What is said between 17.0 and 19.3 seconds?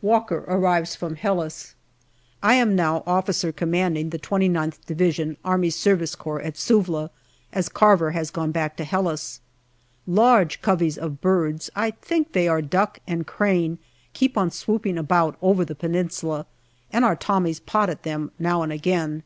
our Tommies pot at them now and again.